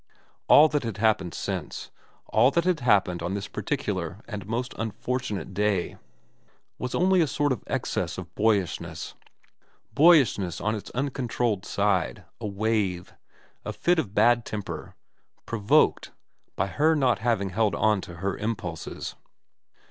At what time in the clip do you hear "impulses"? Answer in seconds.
18.35-19.13